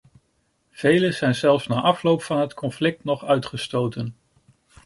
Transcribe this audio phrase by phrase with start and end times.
[0.71, 4.15] Velen zijn zelfs na afloop van het conflict nog uitgestoten.